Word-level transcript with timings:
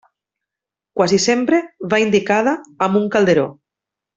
Quasi 0.99 1.19
sempre 1.27 1.59
va 1.93 2.01
indicada 2.07 2.57
amb 2.89 3.01
un 3.05 3.09
calderó. 3.17 3.49